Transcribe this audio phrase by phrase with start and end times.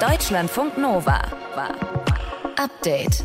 [0.00, 1.20] Deutschlandfunk Nova.
[2.56, 3.24] Update.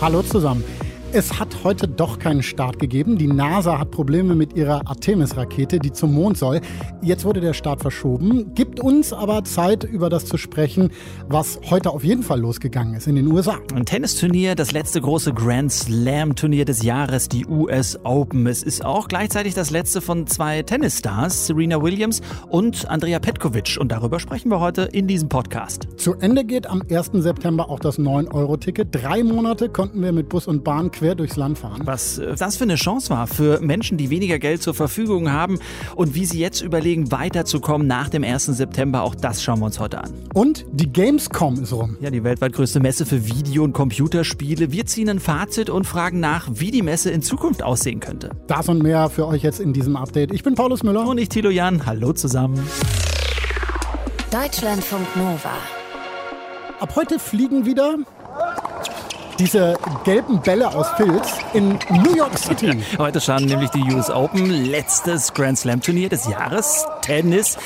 [0.00, 0.62] Hallo zusammen.
[1.12, 3.18] Es hat heute doch keinen Start gegeben.
[3.18, 6.60] Die NASA hat Probleme mit ihrer Artemis-Rakete, die zum Mond soll.
[7.02, 8.54] Jetzt wurde der Start verschoben.
[8.54, 10.90] Gibt uns aber Zeit, über das zu sprechen,
[11.28, 13.58] was heute auf jeden Fall losgegangen ist in den USA.
[13.74, 18.46] Ein Tennisturnier, das letzte große Grand Slam-Turnier des Jahres, die US Open.
[18.46, 23.76] Es ist auch gleichzeitig das letzte von zwei Tennisstars, Serena Williams und Andrea Petkovic.
[23.78, 25.88] Und darüber sprechen wir heute in diesem Podcast.
[25.96, 27.10] Zu Ende geht am 1.
[27.14, 28.88] September auch das 9-Euro-Ticket.
[28.90, 31.82] Drei Monate konnten wir mit Bus und Bahn quer durchs Land fahren.
[31.84, 35.58] Was äh, das für eine Chance war für Menschen, die weniger Geld zur Verfügung haben
[35.96, 38.46] und wie sie jetzt überlegen, weiterzukommen nach dem 1.
[38.46, 40.12] September, auch das schauen wir uns heute an.
[40.34, 41.96] Und die Gamescom ist rum.
[42.00, 44.72] Ja, die weltweit größte Messe für Video- und Computerspiele.
[44.72, 48.30] Wir ziehen ein Fazit und fragen nach, wie die Messe in Zukunft aussehen könnte.
[48.46, 50.32] Das und mehr für euch jetzt in diesem Update.
[50.32, 51.06] Ich bin Paulus Müller.
[51.06, 51.84] Und ich, Thilo Jan.
[51.86, 52.62] Hallo zusammen.
[54.30, 55.52] Deutschlandfunk Nova.
[56.80, 57.98] Ab heute fliegen wieder
[59.38, 62.78] diese gelben Bälle aus Filz in New York City.
[62.98, 67.56] Heute starten nämlich die US Open, letztes Grand Slam Turnier des Jahres, Tennis.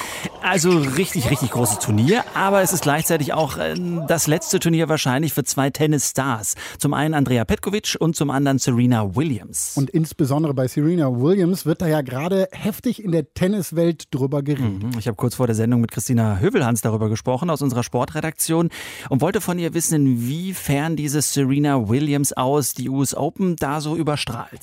[0.42, 3.75] Also richtig, richtig großes Turnier, aber es ist gleichzeitig auch äh,
[4.06, 6.55] das letzte Turnier wahrscheinlich für zwei Tennisstars.
[6.78, 9.73] Zum einen Andrea Petkovic und zum anderen Serena Williams.
[9.77, 14.84] Und insbesondere bei Serena Williams wird da ja gerade heftig in der Tenniswelt drüber geredet.
[14.84, 14.98] Mhm.
[14.98, 18.70] Ich habe kurz vor der Sendung mit Christina Hövelhans darüber gesprochen aus unserer Sportredaktion
[19.11, 23.97] und wollte von ihr wissen, inwiefern diese Serena Williams aus die US Open da so
[23.97, 24.61] überstrahlt.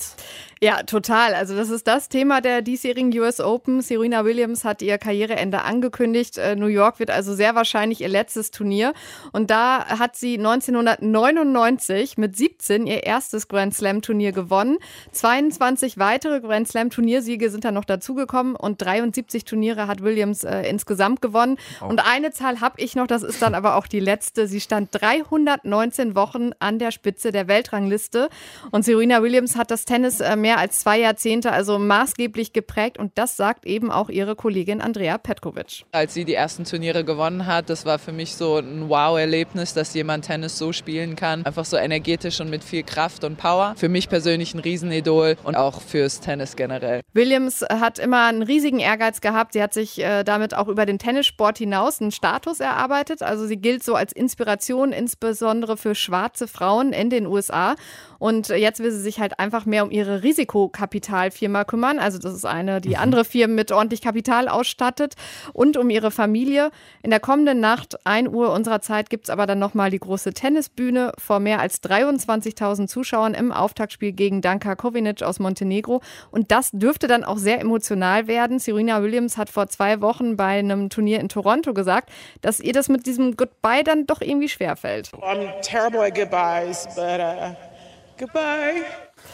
[0.64, 1.34] Ja, total.
[1.34, 3.82] Also das ist das Thema der diesjährigen US Open.
[3.82, 6.38] Serena Williams hat ihr Karriereende angekündigt.
[6.38, 8.94] Äh, New York wird also sehr wahrscheinlich ihr letztes Turnier.
[9.32, 14.78] Und da hat sie 1999 mit 17 ihr erstes Grand Slam Turnier gewonnen.
[15.12, 20.62] 22 weitere Grand Slam Turniersiege sind dann noch dazugekommen und 73 Turniere hat Williams äh,
[20.62, 21.58] insgesamt gewonnen.
[21.82, 21.88] Oh.
[21.88, 24.46] Und eine Zahl habe ich noch, das ist dann aber auch die letzte.
[24.46, 28.28] Sie stand 319 Wochen an der Spitze der Weltrangliste.
[28.70, 33.12] Und Serena Williams hat das Tennis äh, mehr als zwei Jahrzehnte also maßgeblich geprägt und
[33.16, 35.84] das sagt eben auch ihre Kollegin Andrea Petkovic.
[35.92, 39.94] Als sie die ersten Turniere gewonnen hat, das war für mich so ein Wow-Erlebnis, dass
[39.94, 41.44] jemand Tennis so spielen kann.
[41.44, 43.74] Einfach so energetisch und mit viel Kraft und Power.
[43.76, 47.00] Für mich persönlich ein Riesenidol und auch fürs Tennis generell.
[47.12, 49.52] Williams hat immer einen riesigen Ehrgeiz gehabt.
[49.52, 53.22] Sie hat sich äh, damit auch über den Tennissport hinaus einen Status erarbeitet.
[53.22, 57.74] Also sie gilt so als Inspiration, insbesondere für schwarze Frauen in den USA.
[58.18, 61.98] Und jetzt will sie sich halt einfach mehr um ihre Risikokapitalfirma kümmern.
[61.98, 62.96] Also das ist eine, die mhm.
[62.96, 65.14] andere Firmen mit ordentlich Kapital ausstattet
[65.52, 66.70] und um ihre Familie.
[67.02, 70.32] In der kommenden Nacht, 1 Uhr unserer Zeit, gibt es aber dann nochmal die große
[70.32, 76.00] Tennisbühne vor mehr als 23.000 Zuschauern im Auftaktspiel gegen Danka Kovinic aus Montenegro.
[76.30, 78.58] Und das dürfte dann auch sehr emotional werden.
[78.58, 82.10] Serena Williams hat vor zwei Wochen bei einem Turnier in Toronto gesagt,
[82.40, 85.10] dass ihr das mit diesem Goodbye dann doch irgendwie schwerfällt.
[85.22, 87.73] I'm terrible at goodbyes, but uh
[88.18, 88.84] Goodbye.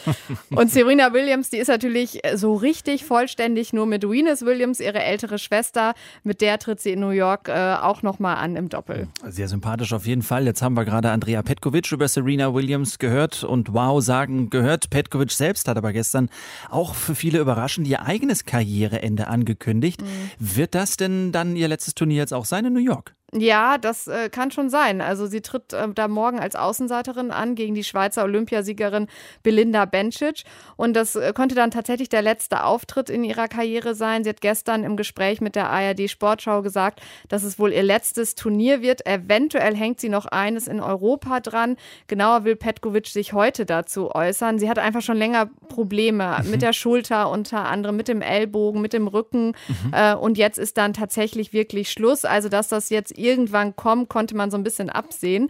[0.50, 5.38] Und Serena Williams, die ist natürlich so richtig vollständig nur mit Venus Williams, ihre ältere
[5.38, 5.94] Schwester.
[6.22, 9.08] Mit der tritt sie in New York äh, auch nochmal an im Doppel.
[9.26, 10.46] Sehr sympathisch auf jeden Fall.
[10.46, 14.90] Jetzt haben wir gerade Andrea Petkovic über Serena Williams gehört und wow sagen gehört.
[14.90, 16.30] Petkovic selbst hat aber gestern
[16.70, 20.00] auch für viele überraschend ihr eigenes Karriereende angekündigt.
[20.00, 20.06] Mhm.
[20.38, 23.14] Wird das denn dann ihr letztes Turnier jetzt auch sein in New York?
[23.32, 25.00] Ja, das äh, kann schon sein.
[25.00, 29.06] Also sie tritt äh, da morgen als Außenseiterin an gegen die Schweizer Olympiasiegerin
[29.44, 30.42] Belinda Bencic.
[30.76, 34.24] Und das äh, könnte dann tatsächlich der letzte Auftritt in ihrer Karriere sein.
[34.24, 38.34] Sie hat gestern im Gespräch mit der ARD Sportschau gesagt, dass es wohl ihr letztes
[38.34, 39.06] Turnier wird.
[39.06, 41.76] Eventuell hängt sie noch eines in Europa dran.
[42.08, 44.58] Genauer will Petkovic sich heute dazu äußern.
[44.58, 46.50] Sie hat einfach schon länger Probleme mhm.
[46.50, 49.54] mit der Schulter unter anderem, mit dem Ellbogen, mit dem Rücken.
[49.68, 49.92] Mhm.
[49.92, 52.24] Äh, und jetzt ist dann tatsächlich wirklich Schluss.
[52.24, 55.48] Also, dass das jetzt irgendwann kommen, konnte man so ein bisschen absehen.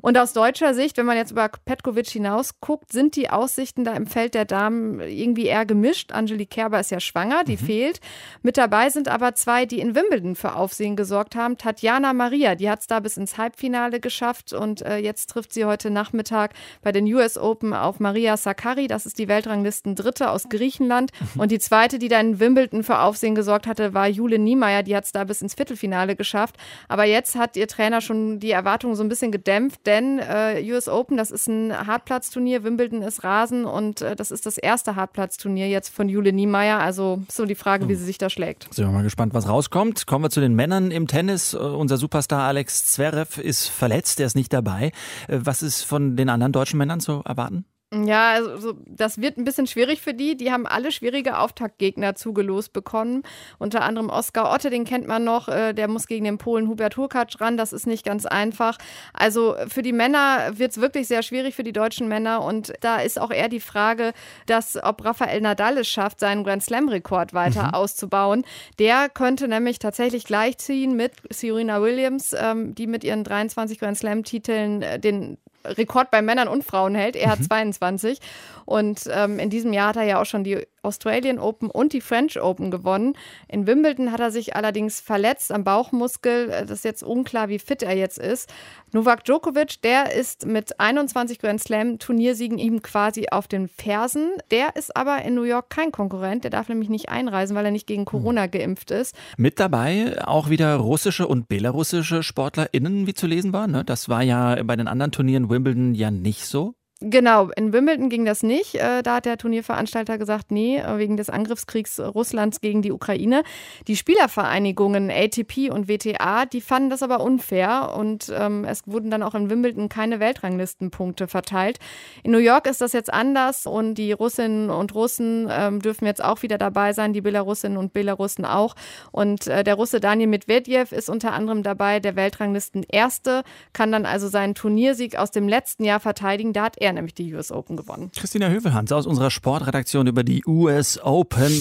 [0.00, 3.94] Und aus deutscher Sicht, wenn man jetzt über Petkovic hinaus guckt, sind die Aussichten da
[3.94, 6.12] im Feld der Damen irgendwie eher gemischt.
[6.12, 7.66] Angelique Kerber ist ja schwanger, die mhm.
[7.66, 8.00] fehlt.
[8.42, 11.58] Mit dabei sind aber zwei, die in Wimbledon für Aufsehen gesorgt haben.
[11.58, 15.64] Tatjana Maria, die hat es da bis ins Halbfinale geschafft und äh, jetzt trifft sie
[15.64, 18.86] heute Nachmittag bei den US Open auf Maria Sakkari.
[18.86, 21.10] Das ist die Weltranglisten Dritte aus Griechenland.
[21.34, 21.40] Mhm.
[21.40, 24.82] Und die zweite, die da in Wimbledon für Aufsehen gesorgt hatte, war Jule Niemeyer.
[24.82, 26.56] Die hat es da bis ins Viertelfinale geschafft.
[26.88, 30.88] Aber jetzt hat ihr Trainer schon die Erwartungen so ein bisschen gedämpft, denn äh, US
[30.88, 35.68] Open, das ist ein Hartplatzturnier, Wimbledon ist Rasen und äh, das ist das erste Hartplatzturnier
[35.68, 36.78] jetzt von Jule Niemeyer.
[36.78, 38.72] Also so die Frage, wie sie sich da schlägt.
[38.72, 40.06] Sind wir mal gespannt, was rauskommt.
[40.06, 41.54] Kommen wir zu den Männern im Tennis.
[41.54, 44.92] Uh, unser Superstar Alex Zverev ist verletzt, er ist nicht dabei.
[45.30, 47.64] Uh, was ist von den anderen deutschen Männern zu erwarten?
[47.90, 50.36] Ja, also das wird ein bisschen schwierig für die.
[50.36, 53.22] Die haben alle schwierige Auftaktgegner zugelost bekommen.
[53.58, 55.48] Unter anderem Oskar Otte, den kennt man noch.
[55.48, 57.56] Äh, der muss gegen den Polen Hubert Hurkacz ran.
[57.56, 58.76] Das ist nicht ganz einfach.
[59.14, 62.44] Also für die Männer wird es wirklich sehr schwierig für die deutschen Männer.
[62.44, 64.12] Und da ist auch eher die Frage,
[64.44, 67.74] dass ob Rafael Nadal es schafft, seinen Grand Slam-Rekord weiter mhm.
[67.74, 68.44] auszubauen.
[68.78, 74.82] Der könnte nämlich tatsächlich gleichziehen mit Serena Williams, ähm, die mit ihren 23 Grand Slam-Titeln
[74.82, 75.38] äh, den
[75.76, 77.16] Rekord bei Männern und Frauen hält.
[77.16, 78.20] Er hat 22.
[78.20, 78.24] Mhm.
[78.64, 82.00] Und ähm, in diesem Jahr hat er ja auch schon die Australian Open und die
[82.00, 83.14] French Open gewonnen.
[83.48, 86.50] In Wimbledon hat er sich allerdings verletzt am Bauchmuskel.
[86.50, 88.52] Äh, das ist jetzt unklar, wie fit er jetzt ist.
[88.92, 94.30] Novak Djokovic, der ist mit 21 Grand Slam Turniersiegen ihm quasi auf den Fersen.
[94.50, 96.44] Der ist aber in New York kein Konkurrent.
[96.44, 98.50] Der darf nämlich nicht einreisen, weil er nicht gegen Corona hm.
[98.50, 99.14] geimpft ist.
[99.36, 103.66] Mit dabei auch wieder russische und belarussische SportlerInnen, wie zu lesen war.
[103.66, 103.84] Ne?
[103.84, 106.74] Das war ja bei den anderen Turnieren Wimbledon ja nicht so.
[107.00, 108.74] Genau, in Wimbledon ging das nicht.
[108.74, 113.44] Äh, da hat der Turnierveranstalter gesagt, nee, wegen des Angriffskriegs Russlands gegen die Ukraine.
[113.86, 119.22] Die Spielervereinigungen ATP und WTA, die fanden das aber unfair und ähm, es wurden dann
[119.22, 121.78] auch in Wimbledon keine Weltranglistenpunkte verteilt.
[122.24, 126.24] In New York ist das jetzt anders und die Russinnen und Russen ähm, dürfen jetzt
[126.24, 128.74] auch wieder dabei sein, die Belarusinnen und Belarussen auch.
[129.12, 134.04] Und äh, der Russe Daniel Medvedev ist unter anderem dabei, der Weltranglisten Erste, kann dann
[134.04, 136.52] also seinen Turniersieg aus dem letzten Jahr verteidigen.
[136.52, 138.10] Da hat er er nämlich die US Open gewonnen.
[138.16, 141.60] Christina Hövelhans aus unserer Sportredaktion über die US Open.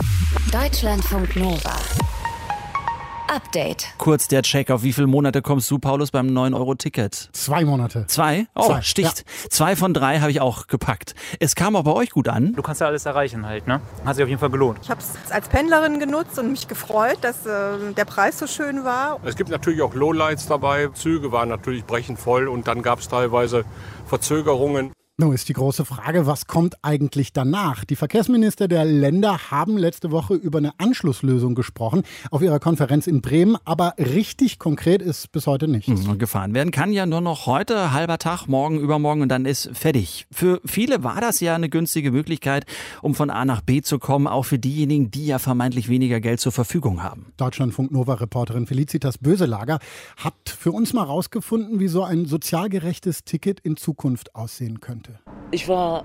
[0.51, 1.75] Deutschlandfunk Nova.
[3.29, 3.87] Update.
[3.97, 4.71] Kurz der Check.
[4.71, 7.29] Auf wie viele Monate kommst du, Paulus, beim 9-Euro-Ticket?
[7.33, 8.05] Zwei Monate.
[8.07, 8.47] Zwei?
[8.55, 8.81] Oh, Zwei.
[8.81, 9.25] sticht.
[9.43, 9.49] Ja.
[9.49, 11.13] Zwei von drei habe ich auch gepackt.
[11.41, 12.53] Es kam auch bei euch gut an.
[12.53, 13.81] Du kannst ja alles erreichen halt, ne?
[14.05, 14.79] Hat sich auf jeden Fall gelohnt.
[14.81, 18.85] Ich habe es als Pendlerin genutzt und mich gefreut, dass äh, der Preis so schön
[18.85, 19.19] war.
[19.25, 20.87] Es gibt natürlich auch Lowlights dabei.
[20.93, 23.65] Züge waren natürlich brechend voll und dann gab es teilweise
[24.05, 24.93] Verzögerungen.
[25.19, 27.85] Nun ist die große Frage, was kommt eigentlich danach?
[27.85, 33.21] Die Verkehrsminister der Länder haben letzte Woche über eine Anschlusslösung gesprochen auf ihrer Konferenz in
[33.21, 36.05] Bremen, aber richtig konkret ist bis heute nichts.
[36.05, 39.71] Mhm, gefahren werden kann ja nur noch heute, halber Tag, morgen, übermorgen und dann ist
[39.73, 40.27] fertig.
[40.31, 42.67] Für viele war das ja eine günstige Möglichkeit,
[43.01, 46.41] um von A nach B zu kommen, auch für diejenigen, die ja vermeintlich weniger Geld
[46.41, 47.33] zur Verfügung haben.
[47.37, 49.79] Deutschlandfunk Nova-Reporterin Felicitas Böselager
[50.17, 55.06] hat für uns mal rausgefunden, wie so ein sozial gerechtes Ticket in Zukunft aussehen könnte
[55.07, 55.19] hatte.
[55.51, 56.03] Ich war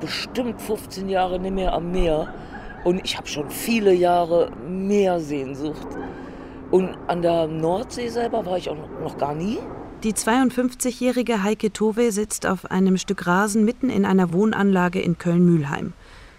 [0.00, 2.32] bestimmt 15 Jahre nicht mehr am Meer
[2.84, 5.88] und ich habe schon viele Jahre Meersehnsucht.
[6.70, 9.58] Und an der Nordsee selber war ich auch noch gar nie.
[10.04, 15.92] Die 52-jährige Heike Tove sitzt auf einem Stück Rasen mitten in einer Wohnanlage in Köln-Mühlheim.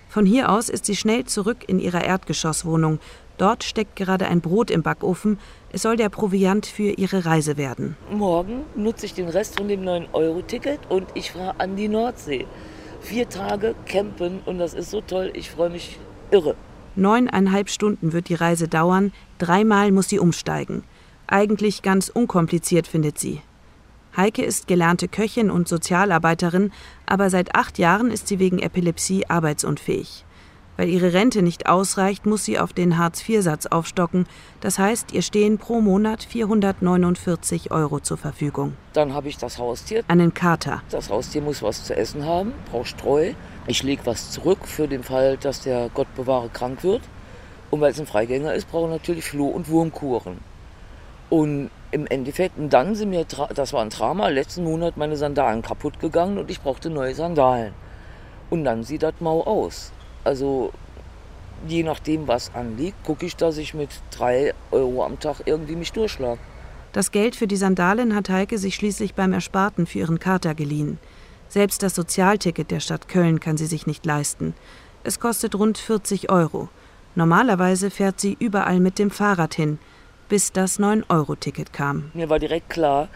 [0.07, 2.99] Von hier aus ist sie schnell zurück in ihrer Erdgeschosswohnung.
[3.39, 5.39] Dort steckt gerade ein Brot im Backofen.
[5.71, 7.95] Es soll der Proviant für ihre Reise werden.
[8.11, 12.45] Morgen nutze ich den Rest von dem 9-Euro-Ticket und ich fahre an die Nordsee.
[12.99, 15.31] Vier Tage campen und das ist so toll.
[15.33, 15.97] Ich freue mich
[16.31, 16.55] irre.
[16.97, 19.13] Neuneinhalb Stunden wird die Reise dauern.
[19.37, 20.83] Dreimal muss sie umsteigen.
[21.25, 23.41] Eigentlich ganz unkompliziert, findet sie.
[24.17, 26.73] Heike ist gelernte Köchin und Sozialarbeiterin,
[27.05, 30.25] aber seit acht Jahren ist sie wegen Epilepsie arbeitsunfähig.
[30.79, 34.25] Weil ihre Rente nicht ausreicht, muss sie auf den Hartz-IV-Satz aufstocken.
[34.61, 38.77] Das heißt, ihr stehen pro Monat 449 Euro zur Verfügung.
[38.93, 40.05] Dann habe ich das Haustier.
[40.07, 40.81] Einen Kater.
[40.89, 43.33] Das Haustier muss was zu essen haben, braucht Streu.
[43.67, 47.01] Ich lege was zurück für den Fall, dass der Gott bewahre krank wird.
[47.71, 50.37] Und weil es ein Freigänger ist, brauche ich natürlich Floh- und Wurmkuren.
[51.29, 55.61] Und im Endeffekt, und dann sind mir, das war ein Drama, letzten Monat meine Sandalen
[55.61, 57.73] kaputt gegangen und ich brauchte neue Sandalen.
[58.49, 59.91] Und dann sieht das mau aus.
[60.23, 60.71] Also
[61.67, 65.91] je nachdem, was anliegt, gucke ich, dass ich mit drei Euro am Tag irgendwie mich
[65.91, 66.39] durchschlage.
[66.91, 70.97] Das Geld für die Sandalen hat Heike sich schließlich beim Ersparten für ihren Kater geliehen.
[71.47, 74.55] Selbst das Sozialticket der Stadt Köln kann sie sich nicht leisten.
[75.03, 76.69] Es kostet rund 40 Euro.
[77.15, 79.79] Normalerweise fährt sie überall mit dem Fahrrad hin,
[80.29, 82.11] bis das 9-Euro-Ticket kam.
[82.13, 83.09] Mir war direkt klar,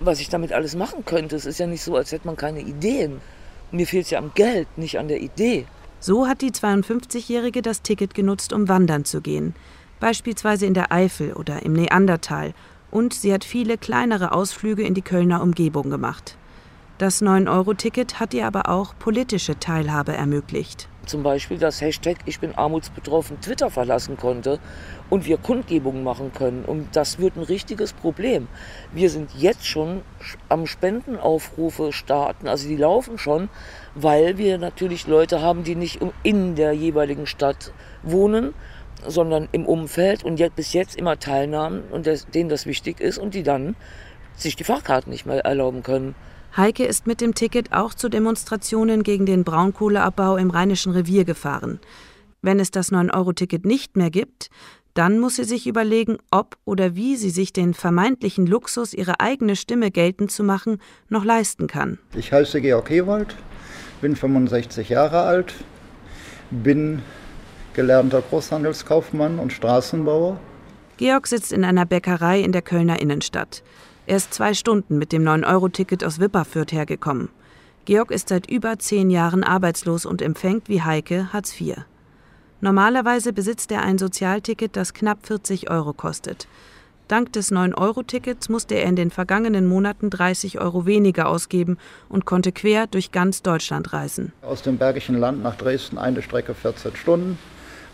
[0.00, 1.36] was ich damit alles machen könnte.
[1.36, 3.20] Es ist ja nicht so, als hätte man keine Ideen.
[3.70, 5.66] Mir fehlt es ja am Geld, nicht an der Idee.
[6.06, 9.54] So hat die 52-Jährige das Ticket genutzt, um wandern zu gehen,
[10.00, 12.52] beispielsweise in der Eifel oder im Neandertal,
[12.90, 16.36] und sie hat viele kleinere Ausflüge in die Kölner Umgebung gemacht.
[16.98, 20.88] Das 9-Euro-Ticket hat ihr aber auch politische Teilhabe ermöglicht.
[21.06, 24.58] Zum Beispiel das Hashtag Ich bin armutsbetroffen Twitter verlassen konnte
[25.10, 26.64] und wir Kundgebungen machen können.
[26.64, 28.48] Und das wird ein richtiges Problem.
[28.92, 30.02] Wir sind jetzt schon
[30.48, 33.48] am Spendenaufrufe starten, also die laufen schon,
[33.94, 38.54] weil wir natürlich Leute haben, die nicht in der jeweiligen Stadt wohnen,
[39.06, 43.34] sondern im Umfeld und jetzt bis jetzt immer teilnahmen und denen das wichtig ist und
[43.34, 43.76] die dann
[44.36, 46.14] sich die Fahrkarten nicht mehr erlauben können.
[46.56, 51.80] Heike ist mit dem Ticket auch zu Demonstrationen gegen den Braunkohleabbau im Rheinischen Revier gefahren.
[52.42, 54.50] Wenn es das 9-Euro-Ticket nicht mehr gibt,
[54.94, 59.56] dann muss sie sich überlegen, ob oder wie sie sich den vermeintlichen Luxus, ihre eigene
[59.56, 61.98] Stimme geltend zu machen, noch leisten kann.
[62.14, 63.34] Ich heiße Georg Hewold,
[64.00, 65.54] bin 65 Jahre alt,
[66.52, 67.02] bin
[67.72, 70.38] gelernter Großhandelskaufmann und Straßenbauer.
[70.98, 73.64] Georg sitzt in einer Bäckerei in der Kölner Innenstadt.
[74.06, 77.30] Er ist zwei Stunden mit dem 9-Euro-Ticket aus Wipperfürth hergekommen.
[77.86, 81.76] Georg ist seit über zehn Jahren arbeitslos und empfängt wie Heike Hartz IV.
[82.60, 86.48] Normalerweise besitzt er ein Sozialticket, das knapp 40 Euro kostet.
[87.08, 91.76] Dank des 9-Euro-Tickets musste er in den vergangenen Monaten 30 Euro weniger ausgeben
[92.08, 94.32] und konnte quer durch ganz Deutschland reisen.
[94.40, 97.38] Aus dem Bergischen Land nach Dresden eine Strecke 14 Stunden.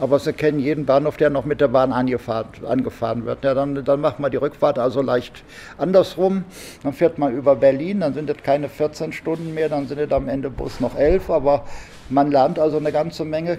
[0.00, 3.44] Aber Sie kennen jeden Bahnhof, der noch mit der Bahn angefahren, angefahren wird.
[3.44, 5.44] Ja, dann, dann macht man die Rückfahrt also leicht
[5.76, 6.44] andersrum.
[6.82, 10.10] Dann fährt man über Berlin, dann sind es keine 14 Stunden mehr, dann sind es
[10.10, 11.28] am Ende Bus noch 11.
[11.28, 11.66] Aber
[12.08, 13.58] man lernt also eine ganze Menge,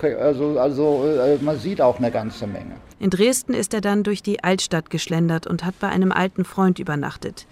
[0.00, 2.72] also, also äh, man sieht auch eine ganze Menge.
[3.00, 6.78] In Dresden ist er dann durch die Altstadt geschlendert und hat bei einem alten Freund
[6.78, 7.46] übernachtet.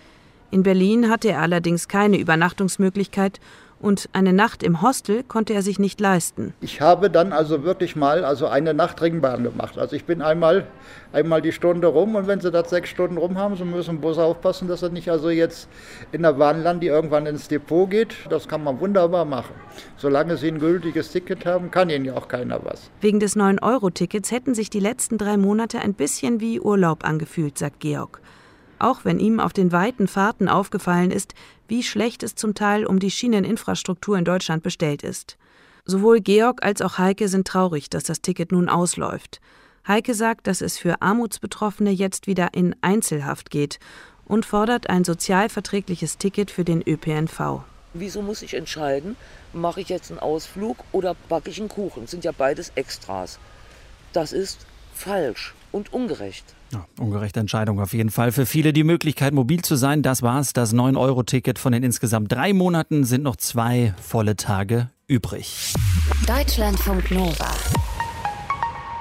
[0.51, 3.41] In Berlin hatte er allerdings keine Übernachtungsmöglichkeit
[3.81, 6.55] und eine Nacht im Hostel konnte er sich nicht leisten.
[6.61, 9.79] Ich habe dann also wirklich mal also eine Nacht Ringbahn gemacht.
[9.79, 10.67] Also ich bin einmal,
[11.13, 14.01] einmal die Stunde rum und wenn Sie das sechs Stunden rum haben, Sie müssen im
[14.01, 15.69] Bus aufpassen, dass er nicht also jetzt
[16.13, 18.15] in der Bahn landet, die irgendwann ins Depot geht.
[18.31, 19.55] Das kann man wunderbar machen.
[19.97, 22.91] Solange Sie ein gültiges Ticket haben, kann Ihnen ja auch keiner was.
[23.01, 27.81] Wegen des 9-Euro-Tickets hätten sich die letzten drei Monate ein bisschen wie Urlaub angefühlt, sagt
[27.81, 28.21] Georg
[28.79, 31.35] auch wenn ihm auf den weiten Fahrten aufgefallen ist,
[31.69, 35.37] wie schlecht es zum Teil um die Schieneninfrastruktur in Deutschland bestellt ist.
[35.85, 39.41] Sowohl Georg als auch Heike sind traurig, dass das Ticket nun ausläuft.
[39.87, 43.79] Heike sagt, dass es für Armutsbetroffene jetzt wieder in Einzelhaft geht
[44.27, 47.63] und fordert ein sozialverträgliches Ticket für den ÖPNV.
[47.95, 49.17] Wieso muss ich entscheiden,
[49.55, 52.03] mache ich jetzt einen Ausflug oder backe ich einen Kuchen?
[52.03, 53.39] Das sind ja beides Extras.
[54.13, 56.45] Das ist falsch und ungerecht.
[56.73, 58.33] Ja, ungerechte Entscheidung auf jeden Fall.
[58.33, 60.03] Für viele die Möglichkeit, mobil zu sein.
[60.03, 60.53] Das war's.
[60.53, 65.75] Das 9-Euro-Ticket von den insgesamt drei Monaten sind noch zwei volle Tage übrig.
[66.27, 67.49] Deutschlandfunk Nova.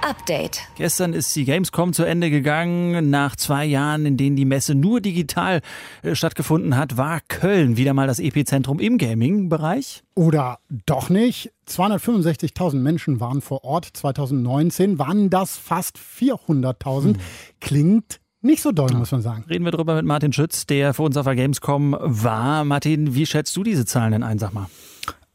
[0.08, 0.62] Update.
[0.76, 3.10] Gestern ist die Gamescom zu Ende gegangen.
[3.10, 5.60] Nach zwei Jahren, in denen die Messe nur digital
[6.02, 10.04] äh, stattgefunden hat, war Köln wieder mal das Epizentrum im Gaming-Bereich.
[10.16, 11.52] Oder doch nicht?
[11.68, 13.90] 265.000 Menschen waren vor Ort.
[13.92, 17.04] 2019 waren das fast 400.000.
[17.04, 17.16] Hm.
[17.60, 19.44] Klingt nicht so doll, muss man sagen.
[19.50, 22.64] Reden wir drüber mit Martin Schütz, der für uns auf der Gamescom war.
[22.64, 24.68] Martin, wie schätzt du diese Zahlen denn ein, sag mal?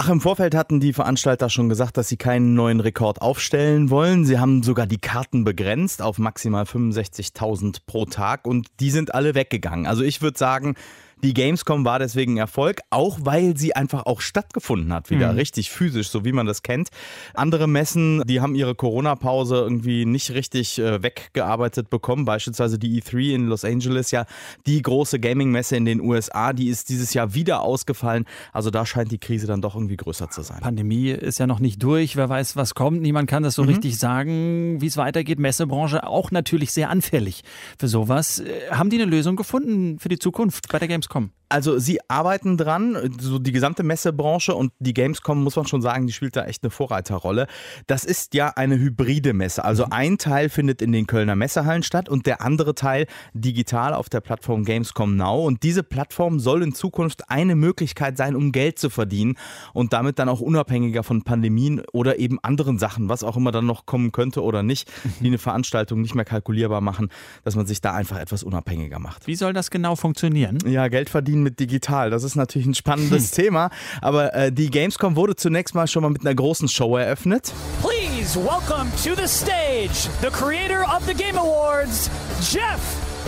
[0.04, 4.24] Ach, im Vorfeld hatten die Veranstalter schon gesagt, dass sie keinen neuen Rekord aufstellen wollen.
[4.24, 9.36] Sie haben sogar die Karten begrenzt auf maximal 65.000 pro Tag und die sind alle
[9.36, 9.86] weggegangen.
[9.86, 10.74] Also ich würde sagen,
[11.22, 15.38] die Gamescom war deswegen ein Erfolg, auch weil sie einfach auch stattgefunden hat, wieder mhm.
[15.38, 16.88] richtig physisch, so wie man das kennt.
[17.34, 23.34] Andere Messen, die haben ihre Corona-Pause irgendwie nicht richtig äh, weggearbeitet bekommen, beispielsweise die E3
[23.34, 24.26] in Los Angeles, ja,
[24.66, 28.24] die große Gaming-Messe in den USA, die ist dieses Jahr wieder ausgefallen.
[28.52, 30.60] Also da scheint die Krise dann doch irgendwie größer zu sein.
[30.60, 33.00] Pandemie ist ja noch nicht durch, wer weiß, was kommt.
[33.00, 33.68] Niemand kann das so mhm.
[33.68, 35.38] richtig sagen, wie es weitergeht.
[35.38, 37.42] Messebranche auch natürlich sehr anfällig
[37.78, 38.40] für sowas.
[38.40, 41.11] Äh, haben die eine Lösung gefunden für die Zukunft bei der Gamescom?
[41.12, 41.32] Kommen.
[41.52, 46.06] Also sie arbeiten dran, so die gesamte Messebranche und die Gamescom, muss man schon sagen,
[46.06, 47.46] die spielt da echt eine Vorreiterrolle.
[47.86, 49.62] Das ist ja eine hybride Messe.
[49.62, 49.92] Also mhm.
[49.92, 54.22] ein Teil findet in den Kölner Messehallen statt und der andere Teil digital auf der
[54.22, 55.44] Plattform Gamescom Now.
[55.44, 59.36] Und diese Plattform soll in Zukunft eine Möglichkeit sein, um Geld zu verdienen
[59.74, 63.66] und damit dann auch unabhängiger von Pandemien oder eben anderen Sachen, was auch immer dann
[63.66, 64.90] noch kommen könnte oder nicht,
[65.20, 67.10] die eine Veranstaltung nicht mehr kalkulierbar machen,
[67.44, 69.26] dass man sich da einfach etwas unabhängiger macht.
[69.26, 70.56] Wie soll das genau funktionieren?
[70.64, 72.10] Ja, Geld verdienen mit digital.
[72.10, 73.70] Das ist natürlich ein spannendes Thema.
[74.00, 77.52] Aber äh, die Gamescom wurde zunächst mal schon mal mit einer großen Show eröffnet.
[77.82, 82.08] Please welcome to the stage the creator of the Game Awards,
[82.52, 82.80] Jeff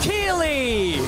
[0.02, 1.00] Keighley.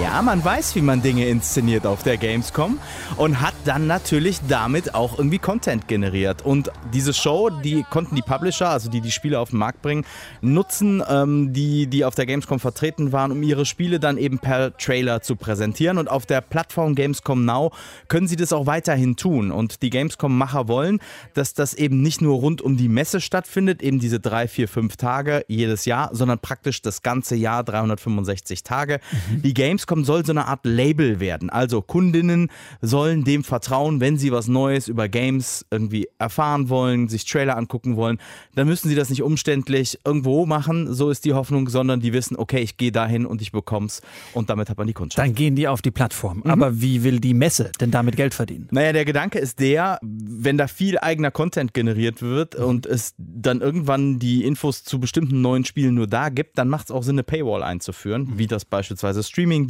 [0.00, 2.78] Ja, man weiß, wie man Dinge inszeniert auf der Gamescom
[3.16, 6.42] und hat dann natürlich damit auch irgendwie Content generiert.
[6.42, 10.06] Und diese Show, die konnten die Publisher, also die die Spiele auf den Markt bringen,
[10.40, 14.74] nutzen, ähm, die, die auf der Gamescom vertreten waren, um ihre Spiele dann eben per
[14.76, 15.98] Trailer zu präsentieren.
[15.98, 17.72] Und auf der Plattform Gamescom Now
[18.08, 19.52] können sie das auch weiterhin tun.
[19.52, 21.00] Und die Gamescom-Macher wollen,
[21.34, 24.96] dass das eben nicht nur rund um die Messe stattfindet, eben diese drei, vier, fünf
[24.96, 29.00] Tage jedes Jahr, sondern praktisch das ganze Jahr, 365 Tage.
[29.30, 29.42] Mhm.
[29.42, 31.50] Die Games Gamescom soll so eine Art Label werden.
[31.50, 32.48] Also Kundinnen
[32.80, 37.96] sollen dem vertrauen, wenn sie was Neues über Games irgendwie erfahren wollen, sich Trailer angucken
[37.96, 38.18] wollen,
[38.54, 42.36] dann müssen sie das nicht umständlich irgendwo machen, so ist die Hoffnung, sondern die wissen,
[42.36, 45.26] okay, ich gehe dahin und ich bekomm's und damit hat man die Kundschaft.
[45.26, 46.42] Dann gehen die auf die Plattform.
[46.44, 46.50] Mhm.
[46.50, 48.68] Aber wie will die Messe denn damit Geld verdienen?
[48.70, 52.64] Naja, der Gedanke ist der, wenn da viel eigener Content generiert wird mhm.
[52.64, 56.86] und es dann irgendwann die Infos zu bestimmten neuen Spielen nur da gibt, dann macht
[56.86, 58.38] es auch Sinn, eine Paywall einzuführen, mhm.
[58.38, 59.22] wie das beispielsweise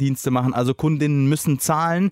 [0.03, 0.53] Streaming-Dienste machen.
[0.53, 2.11] Also Kundinnen müssen zahlen.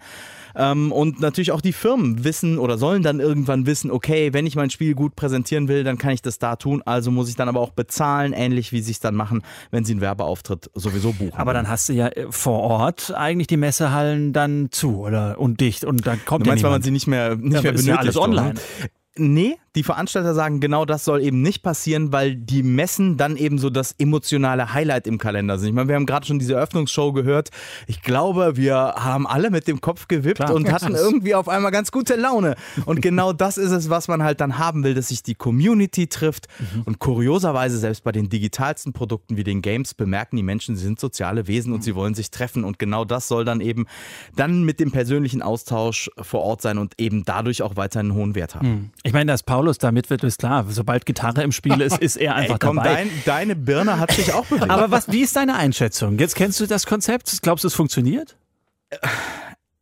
[0.54, 4.58] Ähm, und natürlich auch die Firmen wissen oder sollen dann irgendwann wissen, okay, wenn ich
[4.58, 6.82] mein Spiel gut präsentieren will, dann kann ich das da tun.
[6.86, 9.94] Also muss ich dann aber auch bezahlen, ähnlich wie sie es dann machen, wenn sie
[9.94, 11.34] einen Werbeauftritt sowieso buchen.
[11.36, 15.62] Aber dann hast du ja äh, vor Ort eigentlich die Messehallen dann zu oder und
[15.62, 17.72] dicht und dann kommt du meinst, ja weil man sie nicht mehr nicht ja, mehr
[17.72, 17.88] benötigt.
[17.88, 18.56] Ja alles online.
[19.18, 23.58] Nee, die Veranstalter sagen, genau das soll eben nicht passieren, weil die Messen dann eben
[23.58, 25.70] so das emotionale Highlight im Kalender sind.
[25.70, 27.52] Ich meine, wir haben gerade schon diese Eröffnungsshow gehört.
[27.88, 30.54] Ich glaube, wir haben alle mit dem Kopf gewippt Klar.
[30.54, 32.56] und hatten irgendwie auf einmal ganz gute Laune.
[32.86, 36.08] Und genau das ist es, was man halt dann haben will, dass sich die Community
[36.08, 36.48] trifft.
[36.60, 36.82] Mhm.
[36.84, 41.00] Und kurioserweise, selbst bei den digitalsten Produkten wie den Games, bemerken die Menschen, sie sind
[41.00, 41.84] soziale Wesen und mhm.
[41.84, 42.66] sie wollen sich treffen.
[42.66, 43.86] Und genau das soll dann eben
[44.36, 48.36] dann mit dem persönlichen Austausch vor Ort sein und eben dadurch auch weiter einen hohen
[48.36, 48.68] Wert haben.
[48.68, 48.90] Mhm.
[49.04, 50.66] Ich meine, dass Paulus da mit wird, ist klar.
[50.70, 52.96] Sobald Gitarre im Spiel ist, ist er einfach Ey, komm, dabei.
[52.96, 54.72] Dein, deine Birne hat sich auch bewegt.
[54.72, 56.18] Aber was, wie ist deine Einschätzung?
[56.18, 57.44] Jetzt kennst du das Konzept.
[57.44, 58.36] Glaubst du, es funktioniert?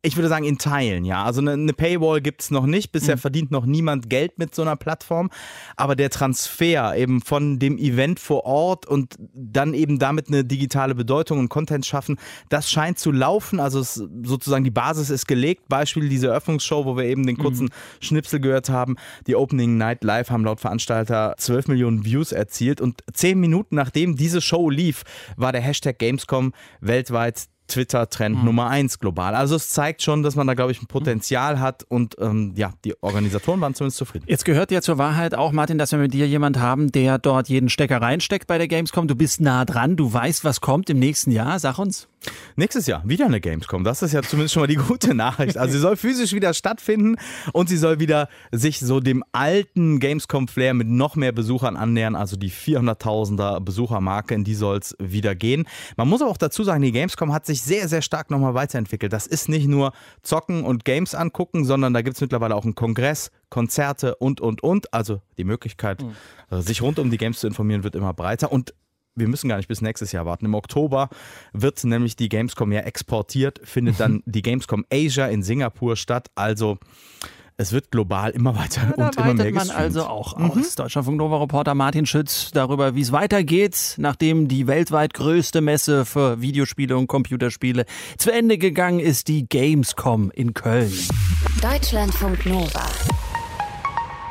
[0.01, 1.25] Ich würde sagen, in Teilen, ja.
[1.25, 2.93] Also eine, eine Paywall gibt es noch nicht.
[2.93, 3.19] Bisher mhm.
[3.19, 5.29] verdient noch niemand Geld mit so einer Plattform.
[5.75, 10.95] Aber der Transfer eben von dem Event vor Ort und dann eben damit eine digitale
[10.95, 13.59] Bedeutung und Content schaffen, das scheint zu laufen.
[13.59, 15.67] Also es, sozusagen die Basis ist gelegt.
[15.67, 17.99] Beispiel diese Eröffnungsshow, wo wir eben den kurzen mhm.
[17.99, 18.95] Schnipsel gehört haben.
[19.27, 22.79] Die Opening Night Live haben laut Veranstalter 12 Millionen Views erzielt.
[22.79, 25.03] Und zehn Minuten nachdem diese Show lief,
[25.35, 28.45] war der Hashtag Gamescom weltweit Twitter-Trend mhm.
[28.45, 29.35] Nummer eins global.
[29.35, 32.71] Also es zeigt schon, dass man da, glaube ich, ein Potenzial hat und ähm, ja,
[32.83, 34.25] die Organisatoren waren zumindest zufrieden.
[34.27, 37.47] Jetzt gehört ja zur Wahrheit auch, Martin, dass wir mit dir jemand haben, der dort
[37.47, 39.07] jeden Stecker reinsteckt bei der Gamescom.
[39.07, 41.59] Du bist nah dran, du weißt, was kommt im nächsten Jahr.
[41.59, 42.09] Sag uns.
[42.55, 43.85] Nächstes Jahr wieder eine Gamescom.
[43.85, 45.57] Das ist ja zumindest schon mal die gute Nachricht.
[45.57, 47.15] Also sie soll physisch wieder stattfinden
[47.53, 52.15] und sie soll wieder sich so dem alten Gamescom-Flair mit noch mehr Besuchern annähern.
[52.15, 55.65] Also die 400.000er Besuchermarke, in die soll es wieder gehen.
[55.95, 59.13] Man muss aber auch dazu sagen, die Gamescom hat sich sehr, sehr stark nochmal weiterentwickelt.
[59.13, 62.75] Das ist nicht nur zocken und Games angucken, sondern da gibt es mittlerweile auch einen
[62.75, 64.93] Kongress, Konzerte und, und, und.
[64.93, 66.61] Also die Möglichkeit, mhm.
[66.61, 68.51] sich rund um die Games zu informieren, wird immer breiter.
[68.51, 68.73] Und
[69.15, 70.45] wir müssen gar nicht bis nächstes Jahr warten.
[70.45, 71.09] Im Oktober
[71.53, 76.29] wird nämlich die Gamescom ja exportiert, findet dann die Gamescom Asia in Singapur statt.
[76.35, 76.77] Also
[77.59, 80.51] es wird global immer weiter ja, und immer mehr man also auch mhm.
[80.51, 80.75] aus.
[80.75, 86.39] Deutschlandfunk Nova Reporter Martin Schütz darüber, wie es weitergeht, nachdem die weltweit größte Messe für
[86.39, 87.85] Videospiele und Computerspiele
[88.17, 90.93] zu Ende gegangen ist, die Gamescom in Köln.
[91.61, 92.87] Deutschlandfunk Nova.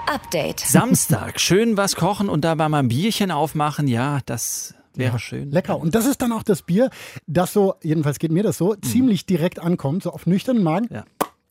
[0.07, 0.61] Update.
[0.61, 5.51] Samstag, schön was kochen und dabei mal ein Bierchen aufmachen, ja, das Wäre ja, schön.
[5.53, 5.79] Lecker.
[5.79, 6.91] Und das ist dann auch das Bier,
[7.27, 8.83] das so, jedenfalls geht mir das so, mhm.
[8.83, 10.89] ziemlich direkt ankommt, so auf nüchternen Magen.
[10.91, 11.05] Ja.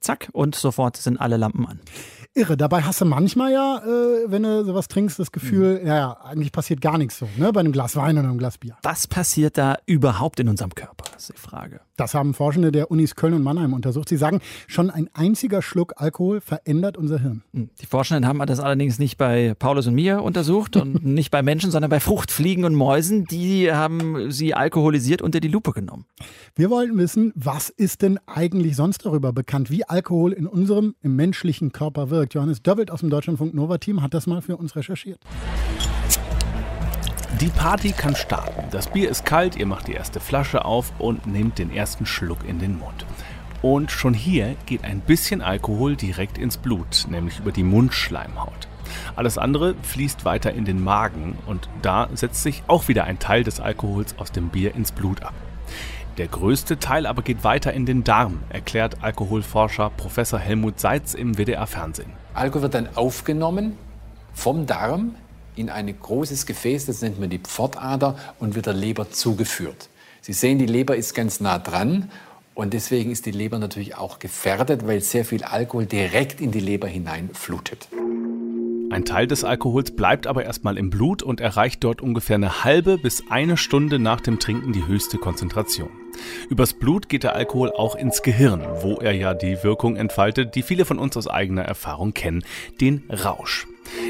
[0.08, 1.82] Zack, und sofort sind alle Lampen an
[2.38, 2.56] irre.
[2.56, 5.88] Dabei hast du manchmal ja, äh, wenn du sowas trinkst, das Gefühl, mhm.
[5.88, 7.52] ja, eigentlich passiert gar nichts so, ne?
[7.52, 8.78] Bei einem Glas Wein oder einem Glas Bier.
[8.84, 11.06] Was passiert da überhaupt in unserem Körper?
[11.14, 11.82] Das ist die Frage.
[11.98, 14.08] Das haben Forschende der Unis Köln und Mannheim untersucht.
[14.08, 17.44] Sie sagen, schon ein einziger Schluck Alkohol verändert unser Hirn.
[17.54, 17.72] Hm.
[17.82, 21.72] Die Forschenden haben das allerdings nicht bei Paulus und mir untersucht und nicht bei Menschen,
[21.72, 23.26] sondern bei Fruchtfliegen und Mäusen.
[23.26, 26.06] Die haben sie alkoholisiert unter die Lupe genommen.
[26.56, 31.16] Wir wollten wissen, was ist denn eigentlich sonst darüber bekannt, wie Alkohol in unserem, im
[31.16, 32.27] menschlichen Körper wirkt.
[32.34, 35.20] Johannes Döbbelt aus dem Deutschlandfunk Nova Team hat das mal für uns recherchiert.
[37.42, 38.64] Die Party kann starten.
[38.72, 42.40] Das Bier ist kalt, ihr macht die erste Flasche auf und nehmt den ersten Schluck
[42.48, 43.06] in den Mund.
[43.62, 48.68] Und schon hier geht ein bisschen Alkohol direkt ins Blut, nämlich über die Mundschleimhaut.
[49.16, 53.44] Alles andere fließt weiter in den Magen und da setzt sich auch wieder ein Teil
[53.44, 55.34] des Alkohols aus dem Bier ins Blut ab.
[56.18, 61.38] Der größte Teil aber geht weiter in den Darm, erklärt Alkoholforscher Professor Helmut Seitz im
[61.38, 62.12] WDR Fernsehen.
[62.34, 63.78] Alkohol wird dann aufgenommen
[64.34, 65.14] vom Darm
[65.56, 69.90] in ein großes Gefäß, das nennt man die Pfortader, und wird der Leber zugeführt.
[70.22, 72.10] Sie sehen, die Leber ist ganz nah dran
[72.56, 76.60] und deswegen ist die Leber natürlich auch gefährdet, weil sehr viel Alkohol direkt in die
[76.60, 77.90] Leber hineinflutet.
[78.90, 82.98] Ein Teil des Alkohols bleibt aber erstmal im Blut und erreicht dort ungefähr eine halbe
[82.98, 85.90] bis eine Stunde nach dem Trinken die höchste Konzentration.
[86.50, 90.64] Übers Blut geht der Alkohol auch ins Gehirn, wo er ja die Wirkung entfaltet, die
[90.64, 92.44] viele von uns aus eigener Erfahrung kennen,
[92.80, 93.68] den Rausch.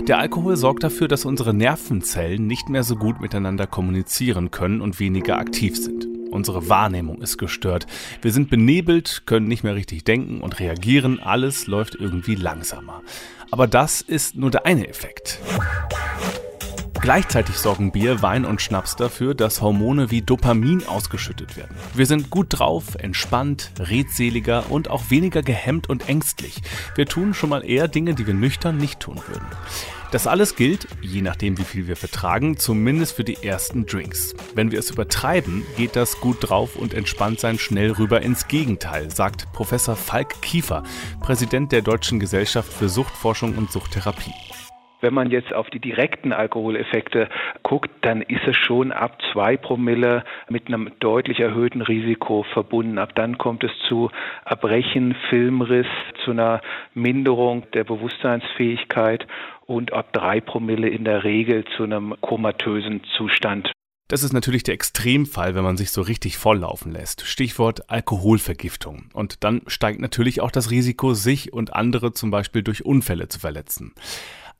[0.08, 5.00] Der Alkohol sorgt dafür, dass unsere Nervenzellen nicht mehr so gut miteinander kommunizieren können und
[5.00, 6.17] weniger aktiv sind.
[6.32, 7.88] Unsere Wahrnehmung ist gestört.
[8.22, 11.20] Wir sind benebelt, können nicht mehr richtig denken und reagieren.
[11.20, 13.02] Alles läuft irgendwie langsamer.
[13.52, 15.40] Aber das ist nur der eine Effekt.
[17.00, 21.76] Gleichzeitig sorgen Bier, Wein und Schnaps dafür, dass Hormone wie Dopamin ausgeschüttet werden.
[21.94, 26.62] Wir sind gut drauf, entspannt, redseliger und auch weniger gehemmt und ängstlich.
[26.96, 29.46] Wir tun schon mal eher Dinge, die wir nüchtern nicht tun würden.
[30.12, 34.34] Das alles gilt, je nachdem wie viel wir vertragen, zumindest für die ersten Drinks.
[34.56, 39.12] Wenn wir es übertreiben, geht das gut drauf und entspannt sein schnell rüber ins Gegenteil,
[39.12, 40.84] sagt Professor Falk Kiefer,
[41.20, 44.34] Präsident der Deutschen Gesellschaft für Suchtforschung und Suchttherapie.
[45.00, 47.30] Wenn man jetzt auf die direkten Alkoholeffekte
[47.62, 52.98] guckt, dann ist es schon ab zwei Promille mit einem deutlich erhöhten Risiko verbunden.
[52.98, 54.10] Ab dann kommt es zu
[54.46, 55.88] Erbrechen, Filmriss,
[56.26, 56.62] zu einer
[56.96, 59.28] Minderung der Bewusstseinsfähigkeit
[59.68, 63.72] und ab drei Promille in der Regel zu einem komatösen Zustand.
[64.10, 67.28] Das ist natürlich der Extremfall, wenn man sich so richtig volllaufen lässt.
[67.28, 69.10] Stichwort Alkoholvergiftung.
[69.14, 73.38] Und dann steigt natürlich auch das Risiko, sich und andere zum Beispiel durch Unfälle zu
[73.38, 73.94] verletzen.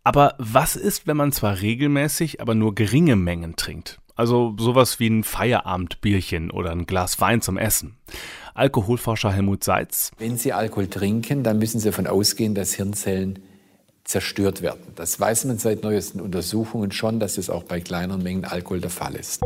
[0.08, 4.00] Aber was ist, wenn man zwar regelmäßig, aber nur geringe Mengen trinkt?
[4.16, 7.98] Also sowas wie ein Feierabendbierchen oder ein Glas Wein zum Essen.
[8.54, 10.12] Alkoholforscher Helmut Seitz.
[10.18, 13.40] Wenn Sie Alkohol trinken, dann müssen Sie davon ausgehen, dass Hirnzellen
[14.06, 14.80] zerstört werden.
[14.96, 18.92] Das weiß man seit neuesten Untersuchungen schon, dass es auch bei kleineren Mengen Alkohol der
[18.92, 19.42] Fall ist.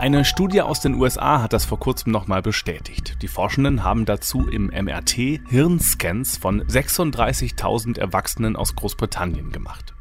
[0.00, 3.18] Eine Studie aus den USA hat das vor kurzem nochmal bestätigt.
[3.20, 9.92] Die Forschenden haben dazu im MRT Hirnscans von 36.000 Erwachsenen aus Großbritannien gemacht.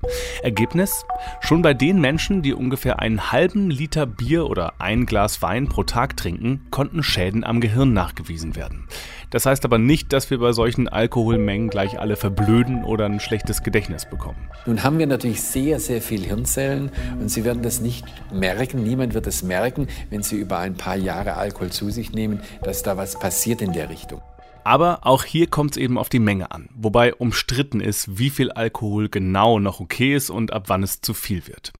[0.41, 1.03] Ergebnis?
[1.41, 5.83] Schon bei den Menschen, die ungefähr einen halben Liter Bier oder ein Glas Wein pro
[5.83, 8.87] Tag trinken, konnten Schäden am Gehirn nachgewiesen werden.
[9.31, 13.63] Das heißt aber nicht, dass wir bei solchen Alkoholmengen gleich alle verblöden oder ein schlechtes
[13.63, 14.49] Gedächtnis bekommen.
[14.65, 19.13] Nun haben wir natürlich sehr, sehr viel Hirnzellen und Sie werden das nicht merken, niemand
[19.13, 22.97] wird es merken, wenn Sie über ein paar Jahre Alkohol zu sich nehmen, dass da
[22.97, 24.21] was passiert in der Richtung.
[24.63, 28.51] Aber auch hier kommt es eben auf die Menge an, wobei umstritten ist, wie viel
[28.51, 31.71] Alkohol genau noch okay ist und ab wann es zu viel wird.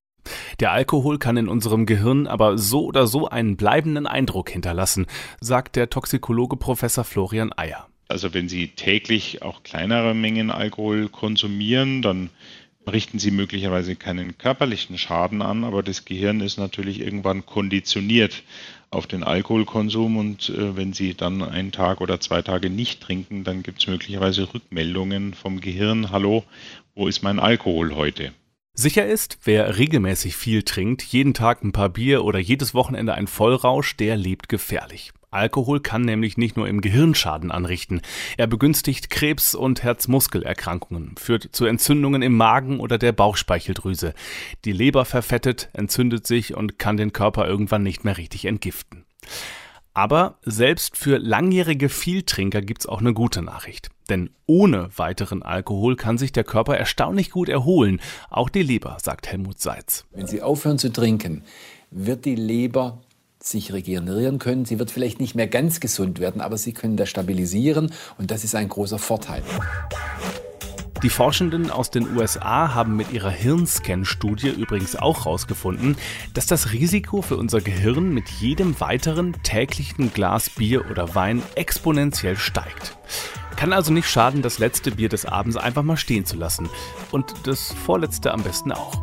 [0.60, 5.06] Der Alkohol kann in unserem Gehirn aber so oder so einen bleibenden Eindruck hinterlassen,
[5.40, 7.86] sagt der Toxikologe Professor Florian Eyer.
[8.08, 12.30] Also wenn Sie täglich auch kleinere Mengen Alkohol konsumieren, dann
[12.92, 18.42] richten Sie möglicherweise keinen körperlichen Schaden an, aber das Gehirn ist natürlich irgendwann konditioniert
[18.90, 23.44] auf den Alkoholkonsum und äh, wenn Sie dann einen Tag oder zwei Tage nicht trinken,
[23.44, 26.44] dann gibt es möglicherweise Rückmeldungen vom Gehirn, hallo,
[26.94, 28.32] wo ist mein Alkohol heute?
[28.74, 33.26] Sicher ist, wer regelmäßig viel trinkt, jeden Tag ein paar Bier oder jedes Wochenende ein
[33.26, 35.12] Vollrausch, der lebt gefährlich.
[35.30, 38.00] Alkohol kann nämlich nicht nur im Gehirn Schaden anrichten.
[38.36, 44.14] Er begünstigt Krebs- und Herzmuskelerkrankungen, führt zu Entzündungen im Magen oder der Bauchspeicheldrüse.
[44.64, 49.04] Die Leber verfettet, entzündet sich und kann den Körper irgendwann nicht mehr richtig entgiften.
[49.92, 53.88] Aber selbst für langjährige Vieltrinker gibt's auch eine gute Nachricht.
[54.08, 58.00] Denn ohne weiteren Alkohol kann sich der Körper erstaunlich gut erholen.
[58.30, 60.06] Auch die Leber, sagt Helmut Seitz.
[60.12, 61.44] Wenn Sie aufhören zu trinken,
[61.90, 63.02] wird die Leber
[63.42, 64.64] sich regenerieren können.
[64.64, 68.44] Sie wird vielleicht nicht mehr ganz gesund werden, aber Sie können das stabilisieren und das
[68.44, 69.42] ist ein großer Vorteil.
[71.02, 75.96] Die Forschenden aus den USA haben mit ihrer Hirnscan-Studie übrigens auch herausgefunden,
[76.34, 82.36] dass das Risiko für unser Gehirn mit jedem weiteren täglichen Glas Bier oder Wein exponentiell
[82.36, 82.98] steigt.
[83.56, 86.68] Kann also nicht schaden, das letzte Bier des Abends einfach mal stehen zu lassen.
[87.10, 89.02] Und das vorletzte am besten auch.